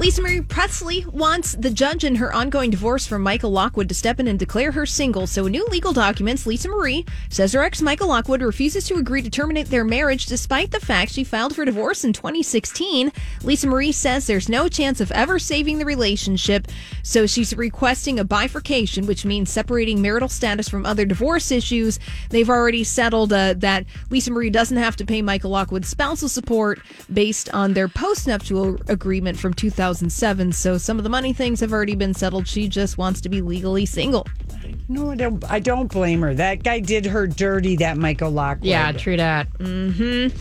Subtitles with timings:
[0.00, 4.18] Lisa Marie Presley wants the judge in her ongoing divorce from Michael Lockwood to step
[4.18, 5.26] in and declare her single.
[5.26, 9.28] So, new legal documents, Lisa Marie says her ex Michael Lockwood refuses to agree to
[9.28, 13.12] terminate their marriage despite the fact she filed for divorce in 2016.
[13.42, 16.68] Lisa Marie says there's no chance of ever saving the relationship,
[17.02, 21.98] so she's requesting a bifurcation, which means separating marital status from other divorce issues.
[22.30, 26.80] They've already settled uh, that Lisa Marie doesn't have to pay Michael Lockwood spousal support
[27.12, 29.89] based on their postnuptial agreement from 2000.
[29.90, 30.52] 2007.
[30.52, 32.46] So some of the money things have already been settled.
[32.46, 34.26] She just wants to be legally single.
[34.88, 35.50] No, I don't.
[35.50, 36.34] I don't blame her.
[36.34, 37.76] That guy did her dirty.
[37.76, 38.66] That Michael Lockwood.
[38.66, 39.48] Yeah, true that.
[39.58, 40.36] Mm-hmm.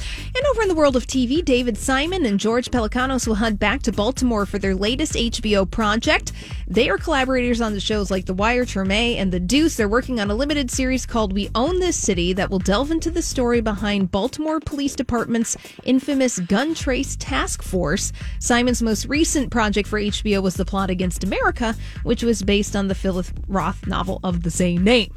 [0.49, 3.91] Over in the world of TV, David Simon and George Pelecanos will head back to
[3.91, 6.31] Baltimore for their latest HBO project.
[6.67, 9.75] They are collaborators on the shows like The Wire, Treme, and The Deuce.
[9.75, 13.11] They're working on a limited series called We Own This City that will delve into
[13.11, 18.11] the story behind Baltimore Police Department's infamous gun trace task force.
[18.39, 22.87] Simon's most recent project for HBO was The Plot Against America, which was based on
[22.87, 25.13] the Philip Roth novel of the same name.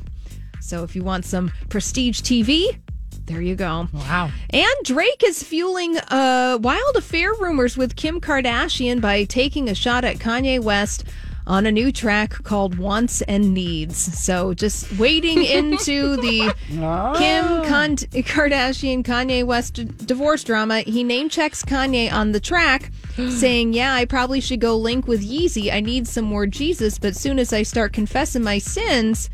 [0.61, 2.79] So if you want some prestige TV,
[3.27, 3.89] there you go.
[3.93, 4.31] Wow.
[4.51, 10.05] And Drake is fueling uh, wild affair rumors with Kim Kardashian by taking a shot
[10.05, 11.05] at Kanye West
[11.47, 13.97] on a new track called Wants and Needs.
[13.97, 17.15] So just wading into the oh.
[17.19, 19.75] Kim Con- Kardashian Kanye West
[20.07, 22.91] divorce drama, he name checks Kanye on the track,
[23.29, 25.73] saying, Yeah, I probably should go link with Yeezy.
[25.73, 29.31] I need some more Jesus, but soon as I start confessing my sins,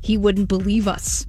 [0.00, 1.26] he wouldn't believe us.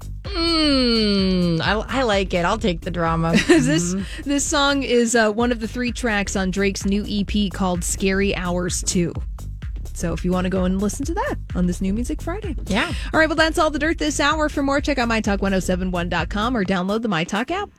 [0.59, 2.45] Mm, I, I, like it.
[2.45, 3.31] I'll take the drama.
[3.47, 4.29] this mm-hmm.
[4.29, 8.35] this song is uh, one of the three tracks on Drake's new EP called "Scary
[8.35, 9.13] Hours 2.
[9.93, 12.55] So if you want to go and listen to that on this new Music Friday.
[12.67, 12.91] Yeah.
[13.13, 14.47] All right, well, that's all the dirt this hour.
[14.47, 17.69] For more, check out mytalk1071.com or download the MyTalk app.